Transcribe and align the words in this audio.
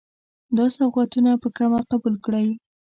دا 0.57 0.65
سوغاتونه 0.77 1.31
په 1.43 1.47
کمه 1.57 1.79
قبول 1.91 2.15
کړئ. 2.25 2.47